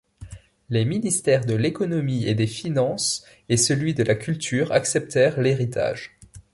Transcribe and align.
Les 0.71 0.83
Ministères 0.83 1.45
de 1.45 1.53
l'Économie 1.53 2.25
et 2.25 2.33
des 2.33 2.47
Finances 2.47 3.23
et 3.49 3.55
celui 3.57 3.93
de 3.93 4.01
la 4.01 4.15
Culture 4.15 4.71
acceptèrent 4.71 5.39
l'héritage. 5.39 6.17